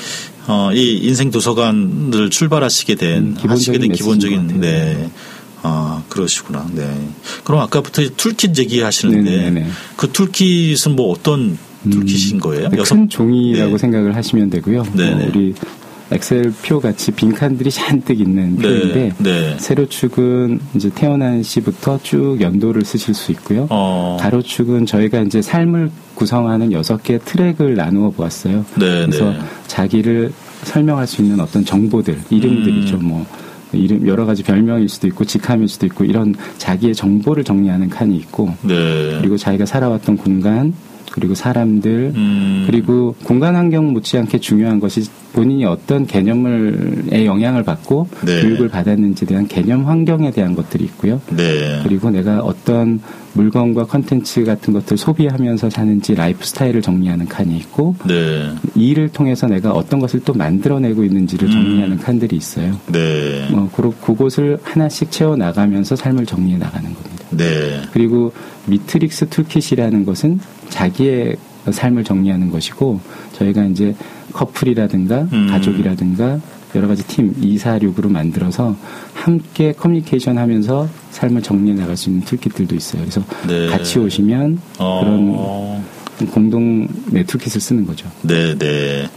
어, 0.48 0.72
이 0.74 0.98
인생 0.98 1.32
도서관을 1.32 2.30
출발하시게 2.30 2.96
된 2.96 3.38
음, 3.44 3.50
하시게 3.50 3.78
된 3.78 3.92
기본적인 3.92 4.60
네. 4.60 5.10
아 5.64 6.04
그러시구나. 6.10 6.68
네. 6.74 6.90
그럼 7.44 7.62
아까부터 7.62 8.02
toolkit 8.18 8.58
얘기하시는데 8.58 9.30
네네네. 9.30 9.68
그 9.96 10.12
toolkit은 10.12 10.96
뭐 10.96 11.12
어떤 11.12 11.58
toolkit인 11.90 12.38
음, 12.38 12.40
거예요? 12.40 12.70
음, 12.72 12.84
큰 12.84 13.10
종이라고 13.10 13.72
네. 13.72 13.78
생각을 13.78 14.16
하시면 14.16 14.50
되고요. 14.50 14.84
뭐 14.84 15.28
우리 15.28 15.54
엑셀 16.12 16.54
표 16.64 16.80
같이 16.80 17.12
빈칸들이 17.12 17.72
잔뜩 17.72 18.20
있는 18.20 18.58
네, 18.58 18.62
표인데 18.62 19.14
네. 19.18 19.58
세로축은 19.58 20.60
이제 20.76 20.90
태어난 20.94 21.42
시부터 21.42 22.00
쭉 22.04 22.38
연도를 22.42 22.84
쓰실 22.84 23.14
수 23.14 23.32
있고요. 23.32 23.68
어. 23.70 24.18
가로축은 24.20 24.86
저희가 24.86 25.22
이제 25.22 25.42
삶을 25.42 25.90
구성하는 26.16 26.72
여섯 26.72 27.02
개 27.02 27.18
트랙을 27.18 27.76
나누어 27.76 28.10
보았어요. 28.12 28.66
네, 28.76 29.06
그래서 29.06 29.32
네. 29.32 29.40
자기를 29.68 30.32
설명할 30.64 31.08
수 31.08 31.22
있는 31.22 31.40
어떤 31.40 31.66
정보들, 31.66 32.20
이름들이죠. 32.30 32.98
음. 32.98 33.06
뭐 33.06 33.26
이름 33.74 34.06
여러 34.06 34.26
가지 34.26 34.44
별명일 34.44 34.90
수도 34.90 35.08
있고 35.08 35.24
직함일 35.24 35.68
수도 35.68 35.86
있고 35.86 36.04
이런 36.04 36.36
자기의 36.58 36.94
정보를 36.94 37.44
정리하는 37.44 37.90
칸이 37.90 38.16
있고 38.18 38.54
네. 38.62 39.18
그리고 39.20 39.38
자기가 39.38 39.66
살아왔던 39.66 40.18
공간 40.18 40.74
그리고 41.12 41.36
사람들 41.36 42.14
음. 42.16 42.64
그리고 42.66 43.16
공간 43.24 43.56
환경 43.56 43.92
못지않게 43.94 44.40
중요한 44.40 44.80
것이 44.80 45.04
본인이 45.34 45.66
어떤 45.66 46.06
개념을의 46.06 47.26
영향을 47.26 47.64
받고 47.64 48.08
네. 48.26 48.42
교육을 48.42 48.70
받았는지에 48.70 49.28
대한 49.28 49.48
개념 49.48 49.88
환경에 49.88 50.32
대한 50.32 50.56
것들이 50.56 50.84
있고요. 50.86 51.22
네. 51.36 51.82
그리고 51.84 52.10
내가 52.10 52.40
어떤 52.40 53.00
물건과 53.34 53.86
컨텐츠 53.86 54.44
같은 54.44 54.74
것들 54.74 54.98
소비하면서 54.98 55.70
사는지 55.70 56.16
라이프 56.16 56.46
스타일을 56.46 56.82
정리하는 56.82 57.28
칸이 57.28 57.56
있고 57.58 57.96
네. 58.06 58.52
이 58.76 58.90
일을 58.90 59.10
통해서 59.10 59.48
내가 59.48 59.72
어떤 59.72 60.00
것을 60.00 60.22
또 60.26 60.34
만들어내고 60.34 61.04
있는지를 61.04 61.48
음. 61.48 61.52
정리하는 61.52 61.98
칸들이 61.98 62.36
있어요. 62.36 62.78
네. 62.88 63.48
어, 63.54 63.70
그곳을 63.72 64.58
하나씩 64.64 65.12
채워 65.12 65.38
나가면서 65.38 65.96
삶을 65.96 66.26
정리해 66.26 66.58
나가는 66.58 66.94
겁니다. 66.94 67.11
네. 67.32 67.82
그리고 67.94 68.34
미트릭스 68.66 69.30
toolkit이라는 69.30 70.06
것은 70.06 70.40
자기의 70.70 71.38
삶을 71.70 72.04
정리하는 72.04 72.50
것이고 72.50 73.00
저희가 73.34 73.66
이제 73.66 73.96
커플이라든가 74.34 75.28
음. 75.32 75.48
가족이라든가 75.50 76.40
여러 76.76 76.88
가지 76.88 77.04
팀 77.04 77.34
2, 77.40 77.58
4, 77.58 77.80
6으로 77.80 78.10
만들어서 78.10 78.76
함께 79.14 79.74
커뮤니케이션 79.74 80.38
하면서 80.38 80.88
삶을 81.12 81.44
정리해 81.44 81.76
나갈 81.76 81.98
수 81.98 82.10
있는 82.10 82.24
toolkit들도 82.24 82.76
있어요. 82.76 83.02
그래서 83.02 83.24
네. 83.48 83.68
같이 83.68 84.00
오시면 84.00 84.60
어. 84.80 85.02
그런 86.18 86.28
공동 86.28 86.88
네, 87.08 87.24
toolkit을 87.24 87.60
쓰는 87.60 87.86
거죠. 87.86 88.10
네, 88.22 88.58
네. 88.58 89.10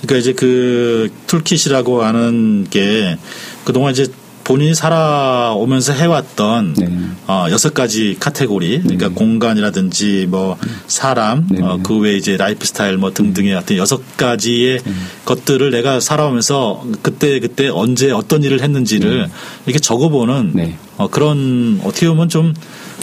그러니까 0.00 0.16
이제 0.16 0.32
그 0.32 1.10
toolkit이라고 1.26 2.02
하는 2.02 2.66
게 2.70 3.18
그동안 3.64 3.92
이제 3.92 4.06
본인이 4.44 4.74
살아오면서 4.74 5.92
해왔던 5.92 6.74
네. 6.74 6.88
어, 7.26 7.46
여섯 7.50 7.74
가지 7.74 8.16
카테고리, 8.18 8.82
그러니까 8.82 9.08
네. 9.08 9.14
공간이라든지 9.14 10.26
뭐 10.28 10.56
사람, 10.86 11.46
네. 11.50 11.62
어, 11.62 11.78
그 11.82 11.98
외에 11.98 12.16
이제 12.16 12.36
라이프 12.36 12.66
스타일 12.66 12.96
뭐 12.96 13.12
등등의 13.12 13.54
어떤 13.54 13.76
여섯 13.76 14.16
가지의 14.16 14.80
네. 14.82 14.92
것들을 15.24 15.70
내가 15.70 16.00
살아오면서 16.00 16.84
그때 17.02 17.38
그때 17.40 17.68
언제 17.68 18.10
어떤 18.10 18.42
일을 18.42 18.62
했는지를 18.62 19.22
네. 19.22 19.32
이렇게 19.66 19.78
적어보는 19.78 20.52
네. 20.54 20.76
어, 20.96 21.08
그런 21.08 21.80
어떻게 21.84 22.08
보면 22.08 22.28
좀 22.28 22.54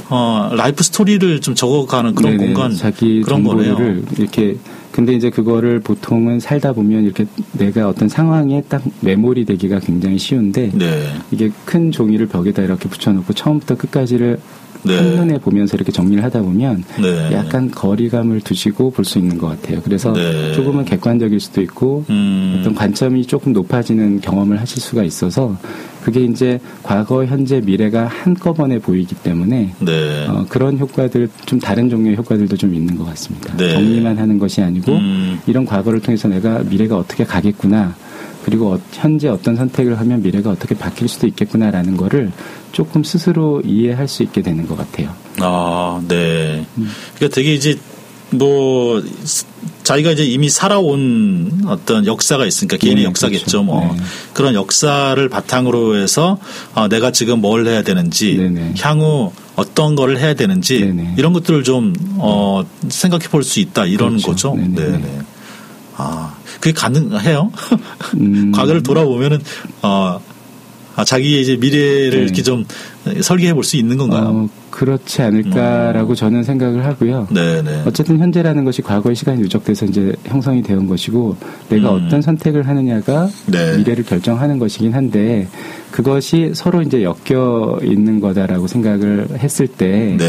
어, 0.10 0.52
life 0.54 0.84
story를 0.84 1.42
좀 1.42 1.56
적어가는 1.56 2.16
그런 2.16 2.38
공간 2.38 2.76
자기 2.76 3.22
그런 3.22 3.44
거네요. 3.44 3.78
이렇게 4.18 4.58
근데 4.92 5.14
이제 5.14 5.30
그거를 5.30 5.80
보통은 5.80 6.40
살다 6.40 6.74
보면 6.74 7.04
이렇게 7.04 7.26
내가 7.54 7.88
어떤 7.88 8.10
상황에 8.10 8.64
딱 8.68 8.84
메모리 9.02 9.46
되기가 9.46 9.80
굉장히 9.80 10.18
쉬운데 10.18 10.72
네. 10.74 11.04
이게 11.32 11.52
큰 11.66 11.92
종이를 11.92 12.28
벽에다 12.28 12.64
이렇게 12.64 12.90
붙여놓고 12.90 13.34
처음부터 13.34 13.78
끝까지를 13.78 14.40
네. 14.84 14.96
한눈에 14.98 15.40
보면서 15.40 15.76
이렇게 15.76 15.92
정리를 15.92 16.24
하다 16.24 16.42
보면 16.42 16.84
네. 17.02 17.34
약간 17.34 17.70
거리감을 17.72 18.42
두시고 18.42 18.92
볼 18.92 19.06
수 19.06 19.18
있는 19.18 19.38
것 19.38 19.48
같아요. 19.48 19.82
그래서 19.84 20.14
네. 20.14 20.54
조금은 20.54 20.86
객관적일 20.86 21.40
수도 21.40 21.62
있고 21.62 22.06
음. 22.10 22.58
어떤 22.60 22.76
관점이 22.76 23.26
조금 23.26 23.54
높아지는 23.54 24.22
경험을 24.22 24.60
하실 24.62 24.82
수가 24.82 25.04
있어서 25.04 25.58
그게 26.04 26.22
이제 26.24 26.60
과거, 26.84 27.26
현재, 27.26 27.60
미래가 27.60 28.06
한꺼번에 28.08 28.80
보이기 28.80 29.16
때문에 29.16 29.74
네. 29.80 30.28
어, 30.28 30.46
그런 30.48 30.78
효과들 30.78 31.30
좀 31.46 31.60
다른 31.60 31.90
종류의 31.90 32.16
효과들도 32.18 32.56
좀 32.56 32.74
있는 32.74 32.98
것 32.98 33.06
같습니다. 33.08 33.56
네. 33.58 33.74
정리만 33.74 34.18
하는 34.18 34.38
것이 34.40 34.62
아니고 34.62 34.94
음. 34.94 35.40
이런 35.48 35.66
과거를 35.66 36.00
통해서 36.02 36.28
내가 36.28 36.60
미래가 36.60 36.98
어떻게 36.98 37.24
가겠구나. 37.24 37.96
그리고 38.46 38.74
어, 38.74 38.80
현재 38.94 39.28
어떤 39.28 39.56
선택을 39.56 40.00
하면 40.00 40.22
미래가 40.22 40.50
어떻게 40.52 40.74
바뀔 40.76 41.08
수도 41.08 41.28
있겠구나라는 41.28 41.98
거를 41.98 42.32
조금 42.72 43.04
스스로 43.04 43.62
이해할 43.62 44.08
수 44.08 44.24
있게 44.24 44.42
되는 44.42 44.68
것 44.68 44.78
같아요. 44.78 45.14
아, 45.40 46.02
네. 46.08 46.66
음. 46.78 46.92
그러니까 47.16 47.36
되게 47.36 47.54
이제 47.54 47.78
뭐 48.32 49.04
자기가 49.84 50.12
이제 50.12 50.24
이미 50.24 50.50
살아온 50.50 51.64
어떤 51.66 52.06
역사가 52.06 52.46
있으니까 52.46 52.78
개인의 52.78 53.04
네, 53.04 53.08
역사겠죠. 53.10 53.40
그렇죠. 53.46 53.64
뭐 53.64 53.94
네. 53.96 54.04
그런 54.34 54.54
역사를 54.54 55.30
바탕으로 55.30 55.96
해서 55.96 56.38
어, 56.76 56.88
내가 56.88 57.12
지금 57.12 57.42
뭘 57.42 57.66
해야 57.66 57.82
되는지 57.82 58.38
네, 58.38 58.50
네. 58.50 58.74
향후 58.80 59.32
어떤 59.56 59.96
거를 59.96 60.20
해야 60.20 60.36
되는지 60.36 60.80
네, 60.82 60.92
네. 60.92 61.16
이런 61.18 61.34
것들을 61.34 61.64
좀 61.64 61.96
어, 62.18 62.64
생각해 62.88 63.30
볼 63.30 63.44
수 63.44 63.60
있다 63.60 63.86
이런 63.86 64.22
그렇죠. 64.22 64.52
거죠. 64.52 64.56
네, 64.56 64.98
네. 64.98 65.20
아, 65.98 66.36
그게 66.62 66.72
가능해요? 66.72 67.52
음. 68.16 68.52
과거를 68.56 68.84
돌아보면은 68.84 69.42
어 69.82 70.22
아, 70.96 71.06
자기의 71.06 71.42
이제 71.42 71.56
미래를 71.58 72.12
네. 72.12 72.18
이렇게 72.18 72.42
좀 72.42 72.66
설계해 73.22 73.54
볼 73.54 73.64
수 73.64 73.78
있는 73.78 73.98
건가요? 73.98 74.24
어, 74.26 74.50
그렇지 74.70 75.22
않을까라고 75.22 76.12
어. 76.12 76.16
저는 76.16 76.44
생각을 76.44 76.86
하고요. 76.86 77.28
네네. 77.32 77.62
네. 77.62 77.84
어쨌든 77.86 78.20
현재라는 78.20 78.66
것이 78.66 78.82
과거의 78.82 79.16
시간이 79.16 79.42
누적돼서 79.42 79.86
이제 79.86 80.14
형성이 80.26 80.62
되온 80.62 80.88
것이고 80.88 81.36
내가 81.70 81.92
음. 81.96 82.06
어떤 82.06 82.22
선택을 82.22 82.68
하느냐가 82.68 83.30
네. 83.48 83.78
미래를 83.78 84.04
결정하는 84.06 84.60
것이긴 84.60 84.94
한데 84.94 85.48
그것이 85.92 86.52
서로 86.54 86.82
이제 86.82 87.04
엮여 87.04 87.80
있는 87.84 88.20
거다라고 88.20 88.68
생각을 88.68 89.28
했을 89.38 89.68
때 89.68 90.16
네. 90.18 90.28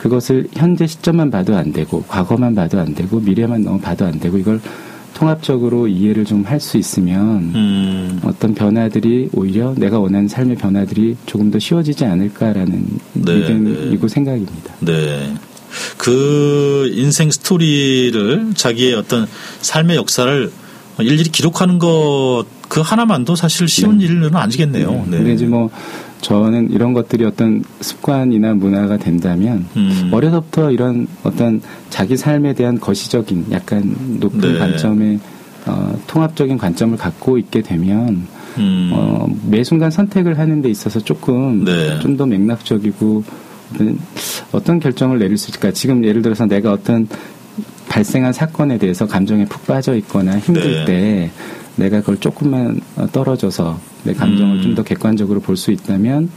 그것을 0.00 0.48
현재 0.54 0.86
시점만 0.86 1.30
봐도 1.30 1.54
안 1.56 1.72
되고 1.72 2.02
과거만 2.08 2.54
봐도 2.54 2.80
안 2.80 2.94
되고 2.94 3.20
미래만 3.20 3.62
너무 3.62 3.80
봐도 3.80 4.04
안 4.04 4.18
되고 4.18 4.36
이걸 4.38 4.60
통합적으로 5.16 5.88
이해를 5.88 6.24
좀 6.24 6.44
할 6.46 6.60
수 6.60 6.76
있으면 6.76 7.52
음. 7.54 8.20
어떤 8.22 8.54
변화들이 8.54 9.30
오히려 9.32 9.74
내가 9.76 9.98
원하는 9.98 10.28
삶의 10.28 10.56
변화들이 10.56 11.16
조금 11.26 11.50
더 11.50 11.58
쉬워지지 11.58 12.04
않을까라는 12.04 12.86
네, 13.14 13.34
믿음이고 13.34 14.06
네. 14.06 14.14
생각입니다. 14.14 14.74
네. 14.80 15.34
그 15.96 16.90
인생 16.94 17.30
스토리를 17.30 18.52
자기의 18.54 18.94
어떤 18.94 19.26
삶의 19.60 19.96
역사를 19.96 20.52
일일이 20.98 21.30
기록하는 21.30 21.78
것 21.78 22.44
그 22.68 22.80
하나만도 22.80 23.36
사실 23.36 23.68
쉬운 23.68 23.98
네. 23.98 24.04
일은 24.04 24.34
아니겠네요. 24.34 24.90
네. 24.90 25.04
네. 25.06 25.16
근데 25.18 25.32
이제 25.34 25.46
뭐 25.46 25.70
저는 26.26 26.72
이런 26.72 26.92
것들이 26.92 27.24
어떤 27.24 27.62
습관이나 27.80 28.54
문화가 28.54 28.96
된다면 28.96 29.64
음. 29.76 30.10
어려서부터 30.10 30.72
이런 30.72 31.06
어떤 31.22 31.62
자기 31.88 32.16
삶에 32.16 32.52
대한 32.52 32.80
거시적인 32.80 33.46
약간 33.52 33.94
높은 34.18 34.40
네. 34.40 34.58
관점의 34.58 35.20
어, 35.66 35.96
통합적인 36.08 36.58
관점을 36.58 36.98
갖고 36.98 37.38
있게 37.38 37.62
되면 37.62 38.26
음. 38.58 38.90
어, 38.92 39.28
매 39.48 39.62
순간 39.62 39.92
선택을 39.92 40.36
하는 40.36 40.62
데 40.62 40.68
있어서 40.68 40.98
조금 40.98 41.64
네. 41.64 41.96
좀더 42.00 42.26
맥락적이고 42.26 43.22
어떤 44.50 44.80
결정을 44.80 45.20
내릴 45.20 45.36
수 45.36 45.50
있을까? 45.50 45.70
지금 45.70 46.04
예를 46.04 46.22
들어서 46.22 46.44
내가 46.46 46.72
어떤 46.72 47.06
발생한 47.88 48.32
사건에 48.32 48.78
대해서 48.78 49.06
감정에 49.06 49.44
푹 49.44 49.64
빠져 49.64 49.94
있거나 49.94 50.40
힘들 50.40 50.62
네. 50.62 50.84
때 50.86 51.30
내가 51.76 52.00
그걸 52.00 52.16
조금만 52.16 52.80
떨어져서 53.12 53.78
내 54.06 54.14
감정을 54.14 54.56
음. 54.56 54.62
좀더 54.62 54.82
객관적으로 54.82 55.40
볼 55.40 55.56
수 55.56 55.70
있다면 55.72 56.30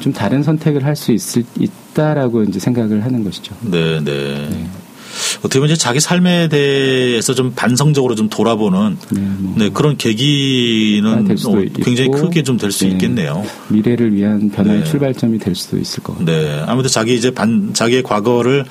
좀 0.00 0.12
다른 0.12 0.42
선택을 0.42 0.84
할 0.84 0.96
수 0.96 1.12
있을 1.12 1.44
있다라고 1.58 2.42
이제 2.44 2.58
생각을 2.58 3.04
하는 3.04 3.22
것이죠. 3.24 3.54
네, 3.62 4.00
네. 4.00 4.48
네. 4.50 4.66
어떻게 5.40 5.58
보면 5.58 5.70
이제 5.70 5.76
자기 5.78 6.00
삶에 6.00 6.48
대해서 6.48 7.34
좀 7.34 7.52
반성적으로 7.54 8.14
좀 8.14 8.28
돌아보는 8.30 8.96
네, 9.10 9.20
뭐 9.20 9.54
네 9.58 9.68
그런 9.68 9.96
계기는 9.98 11.12
어, 11.12 11.22
굉장히 11.24 12.04
있고, 12.04 12.12
크게 12.12 12.42
좀 12.42 12.56
될수 12.56 12.84
네, 12.86 12.92
있겠네요. 12.92 13.44
미래를 13.68 14.14
위한 14.14 14.50
변화의 14.50 14.80
네. 14.80 14.84
출발점이 14.84 15.38
될 15.38 15.54
수도 15.54 15.78
있을 15.78 16.02
것 16.02 16.18
같아요. 16.18 16.36
네. 16.42 16.62
아무래도 16.66 16.88
자기 16.88 17.14
이제 17.14 17.30
반, 17.30 17.74
자기의 17.74 18.02
과거를 18.02 18.64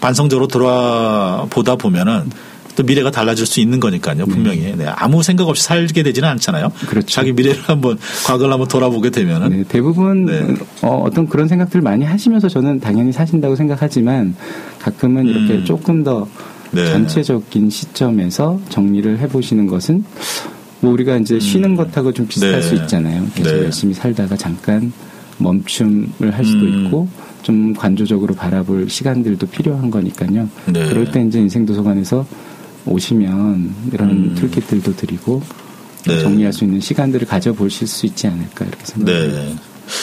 반성적으로 0.00 0.46
돌아보다 0.46 1.74
보면은 1.76 2.30
또 2.78 2.84
미래가 2.84 3.10
달라질 3.10 3.44
수 3.44 3.58
있는 3.58 3.80
거니까요. 3.80 4.24
분명히 4.26 4.60
네. 4.60 4.74
네. 4.76 4.86
아무 4.86 5.24
생각 5.24 5.48
없이 5.48 5.64
살게 5.64 6.04
되지는 6.04 6.28
않잖아요. 6.28 6.70
그렇죠. 6.86 7.08
자기 7.08 7.32
미래를 7.32 7.60
한번 7.64 7.98
과거를 8.24 8.52
한번 8.52 8.68
돌아보게 8.68 9.10
되면은 9.10 9.50
네, 9.50 9.64
대부분 9.66 10.26
네. 10.26 10.54
어, 10.82 11.08
떤 11.12 11.28
그런 11.28 11.48
생각들을 11.48 11.82
많이 11.82 12.04
하시면서 12.04 12.48
저는 12.48 12.78
당연히 12.78 13.10
사신다고 13.10 13.56
생각하지만 13.56 14.36
가끔은 14.78 15.26
음. 15.26 15.28
이렇게 15.28 15.64
조금 15.64 16.04
더 16.04 16.28
네. 16.70 16.86
전체적인 16.86 17.68
시점에서 17.68 18.60
정리를 18.68 19.18
해보시는 19.18 19.66
것은 19.66 20.04
뭐 20.78 20.92
우리가 20.92 21.16
이제 21.16 21.34
음. 21.34 21.40
쉬는 21.40 21.74
것하고 21.74 22.12
좀 22.12 22.28
비슷할 22.28 22.62
수 22.62 22.76
네. 22.76 22.82
있잖아요. 22.82 23.26
계속 23.34 23.50
열심히 23.50 23.92
살다가 23.92 24.36
잠깐 24.36 24.92
멈춤을 25.38 26.32
할 26.32 26.44
수도 26.44 26.64
음. 26.64 26.84
있고 26.86 27.08
좀 27.42 27.74
관조적으로 27.74 28.36
바라볼 28.36 28.88
시간들도 28.88 29.48
필요한 29.48 29.90
거니까요. 29.90 30.48
네. 30.66 30.88
그럴 30.88 31.10
때 31.10 31.22
이제 31.22 31.40
인생 31.40 31.66
도서관에서 31.66 32.24
오시면 32.88 33.74
이런 33.92 34.10
음. 34.10 34.34
툴kit들도 34.34 34.96
드리고 34.96 35.42
네. 36.06 36.20
정리할 36.20 36.52
수 36.52 36.64
있는 36.64 36.80
시간들을 36.80 37.26
가져보실 37.26 37.86
수 37.86 38.06
있지 38.06 38.26
않을까 38.26 38.64
이렇게 38.64 38.84
생각합니다. 38.84 39.42
네. 39.42 39.56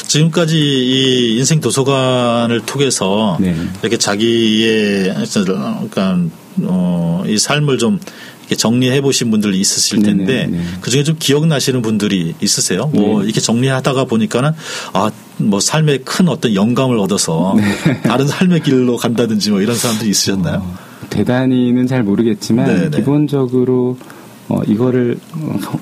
지금까지 0.07 0.57
이 0.57 1.37
인생 1.37 1.61
도서관을 1.61 2.65
통해서 2.65 3.37
네. 3.39 3.55
이렇게 3.81 3.97
자기의 3.97 5.13
그러니까 5.33 6.19
어, 6.63 7.23
이 7.27 7.37
삶을 7.37 7.77
좀 7.77 7.99
이렇게 8.41 8.55
정리해 8.55 9.01
보신 9.01 9.31
분들 9.31 9.53
있으실 9.55 10.03
텐데 10.03 10.49
그 10.81 10.89
중에 10.91 11.03
좀 11.03 11.15
기억나시는 11.17 11.81
분들이 11.81 12.33
있으세요? 12.41 12.87
뭐 12.93 13.19
네. 13.19 13.25
이렇게 13.25 13.41
정리하다가 13.41 14.05
보니까는 14.05 14.51
아 14.93 15.11
뭐 15.37 15.59
삶에 15.59 15.99
큰 15.99 16.27
어떤 16.29 16.53
영감을 16.55 16.97
얻어서 16.97 17.55
네. 17.57 18.01
다른 18.03 18.27
삶의 18.27 18.63
길로 18.63 18.97
간다든지 18.97 19.51
뭐 19.51 19.61
이런 19.61 19.75
사람들이 19.75 20.09
있으셨나요? 20.09 20.59
어. 20.59 20.77
대단히는 21.09 21.87
잘 21.87 22.03
모르겠지만 22.03 22.65
네네. 22.65 22.89
네. 22.89 22.97
기본적으로 22.97 23.97
어, 24.47 24.61
이거를 24.67 25.17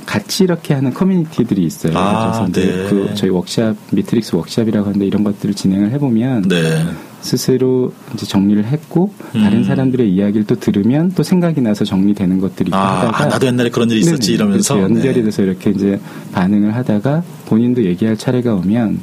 같이 0.05 0.45
이렇게 0.45 0.73
하는 0.73 0.93
커뮤니티들이 0.93 1.63
있어요. 1.65 1.97
아, 1.97 2.47
그래서 2.47 2.51
네. 2.51 2.89
그 2.89 3.11
저희 3.13 3.29
워크샵 3.29 3.75
미트릭스 3.91 4.35
워크샵이라고 4.35 4.87
하는데 4.87 5.05
이런 5.05 5.23
것들을 5.25 5.53
진행을 5.53 5.91
해보면 5.91 6.47
네. 6.47 6.85
스스로 7.19 7.93
이제 8.13 8.25
정리를 8.25 8.63
했고 8.65 9.13
음. 9.35 9.41
다른 9.41 9.63
사람들의 9.65 10.09
이야기를 10.09 10.45
또 10.45 10.55
들으면 10.55 11.11
또 11.13 11.23
생각이 11.23 11.59
나서 11.61 11.83
정리되는 11.83 12.39
것들이 12.39 12.71
아, 12.73 13.01
하다가 13.01 13.23
아, 13.23 13.25
나도 13.27 13.47
옛날에 13.47 13.69
그런 13.69 13.89
일이 13.89 13.99
있었지 13.99 14.31
네네. 14.31 14.35
이러면서. 14.35 14.81
연결이 14.81 15.15
네. 15.15 15.23
돼서 15.23 15.41
이렇게 15.41 15.71
이제 15.71 15.99
반응을 16.31 16.73
하다가 16.75 17.23
본인도 17.47 17.83
얘기할 17.83 18.15
차례가 18.15 18.53
오면 18.55 18.99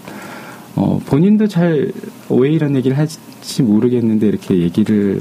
어, 0.76 1.00
본인도 1.04 1.48
잘 1.48 1.92
왜 2.30 2.50
이런 2.50 2.76
얘기를 2.76 2.96
할지 2.96 3.62
모르겠는데 3.62 4.28
이렇게 4.28 4.58
얘기를 4.58 5.20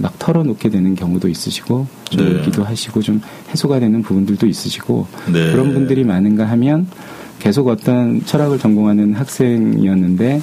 막 0.00 0.18
털어놓게 0.18 0.70
되는 0.70 0.94
경우도 0.94 1.28
있으시고 1.28 1.86
좀 2.10 2.24
네. 2.24 2.34
울기도 2.34 2.64
하시고 2.64 3.02
좀 3.02 3.20
해소가 3.50 3.80
되는 3.80 4.02
부분들도 4.02 4.46
있으시고 4.46 5.06
네. 5.32 5.52
그런 5.52 5.72
분들이 5.72 6.04
많은가 6.04 6.44
하면 6.50 6.86
계속 7.38 7.68
어떤 7.68 8.24
철학을 8.24 8.58
전공하는 8.58 9.14
학생이었는데 9.14 10.40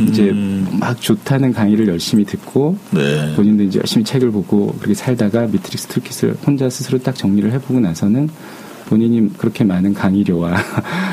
이제 0.00 0.30
음. 0.30 0.66
막 0.78 1.00
좋다는 1.00 1.52
강의를 1.52 1.88
열심히 1.88 2.24
듣고 2.24 2.76
네. 2.90 3.34
본인도 3.34 3.64
이제 3.64 3.78
열심히 3.78 4.04
책을 4.04 4.30
보고 4.30 4.74
그렇게 4.78 4.94
살다가 4.94 5.46
미트릭스 5.46 5.88
toolkit을 5.88 6.36
혼자 6.46 6.68
스스로 6.68 6.98
딱 6.98 7.14
정리를 7.14 7.50
해보고 7.52 7.80
나서는 7.80 8.28
본인이 8.86 9.28
그렇게 9.36 9.64
많은 9.64 9.92
강의료와 9.94 10.50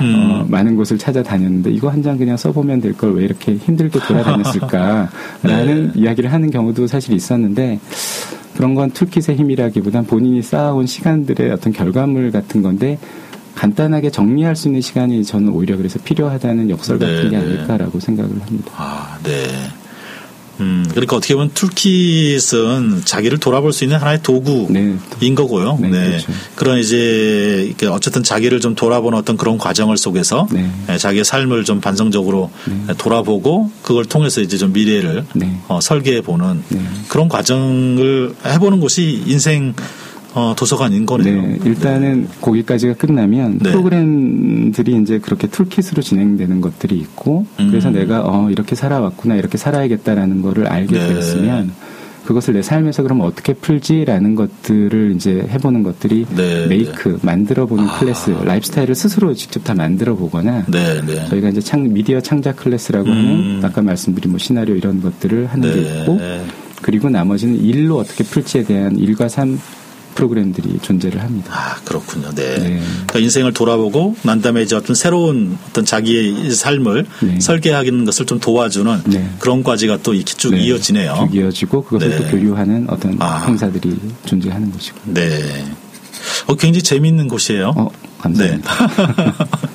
음. 0.02 0.16
어, 0.32 0.46
많은 0.48 0.76
곳을 0.76 0.98
찾아다녔는데 0.98 1.72
이거 1.72 1.90
한 1.90 2.02
장 2.04 2.18
그냥 2.18 2.38
써보면 2.38 2.82
될 2.82 2.94
걸 2.94 3.14
왜 3.14 3.26
이렇게 3.26 3.56
힘들게 3.56 4.00
돌아다녔을까라는 4.08 5.08
네. 5.44 5.92
이야기를 5.96 6.32
하는 6.32 6.50
경우도 6.52 6.88
사실 6.88 7.14
있었는데 7.14 7.80
그런 8.56 8.76
건 8.76 8.92
툴킷의 8.92 9.36
힘이라기보단 9.38 10.06
본인이 10.06 10.42
쌓아온 10.42 10.86
시간들의 10.86 11.52
어떤 11.52 11.74
결과물 11.74 12.32
같은 12.32 12.62
건데 12.62 13.00
간단하게 13.56 14.10
정리할 14.10 14.56
수 14.56 14.68
있는 14.68 14.82
시간이 14.82 15.24
저는 15.24 15.50
오히려 15.50 15.78
그래서 15.78 16.00
필요하다는 16.04 16.70
역설 16.70 16.98
같은 17.00 17.24
네, 17.26 17.30
게 17.30 17.38
아닐까라고 17.38 18.00
생각을 18.00 18.32
합니다. 18.42 18.72
아, 18.76 19.18
네. 19.24 19.46
음, 20.60 20.86
그러니까 20.90 21.16
어떻게 21.16 21.34
보면 21.34 21.52
툴킷은 21.54 23.04
자기를 23.06 23.40
돌아볼 23.40 23.74
수 23.74 23.84
있는 23.84 23.98
하나의 23.98 24.22
도구인 24.22 24.98
네. 25.20 25.36
거고요. 25.36 25.78
네. 25.82 25.90
네. 25.90 26.08
그렇죠. 26.08 26.32
그런 26.56 26.80
이제 26.80 27.74
어쨌든 27.90 28.24
자기를 28.24 28.60
좀 28.60 28.76
돌아보는 28.76 29.18
어떤 29.18 29.38
그런 29.38 29.58
과정을 29.58 29.98
속에서 29.98 30.48
네. 30.52 30.70
예, 30.90 30.98
자기의 30.98 31.26
삶을 31.26 31.64
좀 31.64 31.82
반성적으로 31.82 32.52
네. 32.66 32.94
돌아보고 32.98 33.72
그걸 33.82 34.06
통해서 34.06 34.42
이제 34.42 34.58
좀 34.58 34.74
미래를 34.74 35.26
네. 35.34 35.60
어, 35.68 35.80
설계해 35.82 36.22
보는 36.22 36.64
네. 36.70 36.82
그런 37.08 37.30
과정을 37.30 38.36
해보는 38.46 38.80
것이 38.80 39.24
인생 39.26 39.74
어, 40.36 40.54
도서관인 40.58 41.06
거네요. 41.06 41.42
네, 41.42 41.60
일단은 41.64 42.22
네. 42.24 42.28
거기까지가 42.42 42.96
끝나면 42.96 43.60
네. 43.60 43.72
프로그램들이 43.72 45.00
이제 45.02 45.20
그렇게 45.20 45.48
toolkit으로 45.48 46.02
진행되는 46.02 46.62
것들이 46.62 46.98
있고 46.98 47.46
음. 47.60 47.70
그래서 47.70 47.90
내가 47.92 48.24
어, 48.26 48.50
이렇게 48.50 48.76
살아왔구나 48.76 49.36
이렇게 49.36 49.58
살아야겠다라는 49.58 50.42
거를 50.42 50.68
알게 50.68 50.98
네. 50.98 51.08
되었으면 51.08 51.72
그것을 52.26 52.54
내 52.54 52.62
삶에서 52.62 53.04
그럼 53.04 53.22
어떻게 53.22 53.54
풀지라는 53.54 54.36
것들을 54.36 55.14
이제 55.16 55.46
해보는 55.50 55.84
것들이 55.84 56.26
네, 56.36 56.68
make 56.68 57.10
네. 57.10 57.18
만들어보는 57.22 57.84
아. 57.84 58.00
클래스 58.00 58.32
라이프스타일을 58.44 58.96
스스로 58.96 59.34
직접 59.34 59.64
다 59.64 59.74
만들어 59.74 60.16
보거나 60.16 60.66
네, 60.68 61.02
네. 61.06 61.28
저희가 61.28 61.50
이제 61.50 61.60
창 61.60 61.92
미디어 61.92 62.22
창작 62.22 62.56
클래스라고 62.56 63.10
음. 63.10 63.12
하는 63.12 63.66
아까 63.66 63.82
말씀드린 63.82 64.32
뭐 64.32 64.40
시나리오 64.40 64.76
이런 64.76 65.02
것들을 65.02 65.48
하는 65.48 65.74
게 65.74 65.82
네. 65.82 66.02
있고 66.02 66.20
그리고 66.82 67.10
나머지는 67.10 67.56
일로 67.56 67.98
어떻게 67.98 68.24
풀지에 68.24 68.64
대한 68.64 68.98
일과 68.98 69.28
삶 69.28 69.60
프로그램들이 70.16 70.80
존재를 70.82 71.22
합니다. 71.22 71.52
아 71.54 71.76
그렇군요. 71.84 72.32
네. 72.34 72.58
네. 72.58 72.82
그러니까 72.82 73.20
인생을 73.20 73.54
돌아보고 73.54 74.16
난 74.24 74.42
다음에 74.42 74.62
이제 74.64 74.76
어떤 74.76 74.96
새로운 74.96 75.58
어떤 75.70 75.86
자기의 75.86 76.52
삶을 76.52 77.06
네. 77.22 77.40
설계하는 77.40 78.06
것을 78.06 78.26
좀 78.26 78.40
도와주는 78.40 79.02
네. 79.06 79.30
그런 79.40 79.64
과제가 79.64 80.00
또 80.04 80.14
이렇게 80.14 80.34
쭉 80.34 80.52
네. 80.52 80.64
이어지네요. 80.64 81.28
쭉 81.30 81.36
이어지고 81.36 81.84
그것을 81.84 82.18
또 82.18 82.24
네. 82.24 82.32
교류하는 82.32 82.88
어떤 82.90 83.18
아. 83.20 83.46
행사들이 83.46 83.98
존재하는 84.26 84.72
것이고. 84.72 84.98
네. 85.06 85.66
어, 86.48 86.56
굉장히 86.56 86.84
재미있는 86.84 87.28
곳이에요. 87.28 87.74
어, 87.76 87.90
감사합니다. 88.24 88.88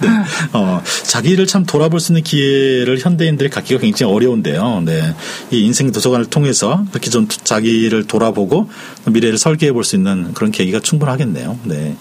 네. 0.01 0.09
네. 0.09 0.09
어, 0.53 0.83
자기를 1.05 1.47
참 1.47 1.65
돌아볼 1.65 2.01
수 2.01 2.13
있는 2.13 2.23
기회를 2.23 2.99
현대인들이 2.99 3.51
갖기가 3.51 3.81
굉장히 3.81 4.13
어려운데요. 4.13 4.83
네. 4.85 5.15
이 5.51 5.61
인생 5.61 5.93
도서관을 5.93 6.27
통해서 6.27 6.85
그렇게 6.91 7.11
좀 7.11 7.29
자기를 7.29 8.07
돌아보고 8.07 8.69
미래를 9.07 9.39
설계해 9.39 9.73
볼 9.73 9.85
수 9.85 9.97
있는 9.97 10.33
그런 10.35 10.51
계기가 10.51 10.81
충분하겠네요. 10.81 11.59
네. 11.65 11.97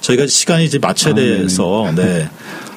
저희가 0.00 0.26
시간이 0.26 0.64
이제 0.64 0.78
맞춰야 0.78 1.12
아, 1.12 1.16
돼서, 1.16 1.90
네. 1.96 2.28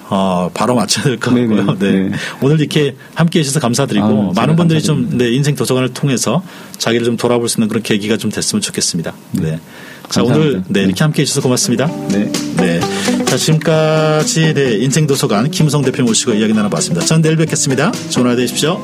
어, 0.10 0.50
바로 0.54 0.74
맞춰야 0.74 1.04
될 1.04 1.20
것 1.20 1.32
같고요. 1.36 1.78
네. 1.78 1.92
네. 1.92 2.12
오늘 2.42 2.60
이렇게 2.60 2.96
함께 3.14 3.40
해주셔서 3.40 3.60
감사드리고, 3.60 4.32
아, 4.32 4.34
많은 4.36 4.56
분들이 4.56 4.82
좀, 4.82 5.18
네, 5.18 5.30
인생 5.32 5.56
도서관을 5.56 5.94
통해서 5.94 6.42
자기를 6.80 7.06
좀 7.06 7.16
돌아볼 7.18 7.48
수 7.48 7.60
있는 7.60 7.68
그런 7.68 7.84
계기가 7.84 8.18
좀 8.18 8.32
됐으면 8.32 8.62
좋겠습니다. 8.62 9.14
네. 9.34 9.42
네. 9.52 9.60
자, 10.10 10.24
오늘 10.24 10.64
네, 10.68 10.82
이렇게 10.82 11.04
함께 11.04 11.22
해주셔서 11.22 11.42
고맙습니다. 11.44 11.86
네. 12.10 12.32
네. 12.58 12.69
자, 13.30 13.38
지금까지 13.38 14.56
네, 14.56 14.78
인생도서관 14.78 15.52
김성 15.52 15.84
대표 15.84 16.02
모시고 16.02 16.34
이야기 16.34 16.52
나눠봤습니다. 16.52 17.06
전 17.06 17.22
내일 17.22 17.36
뵙겠습니다. 17.38 17.92
좋은 18.10 18.26
하루 18.26 18.36
되십시오. 18.36 18.84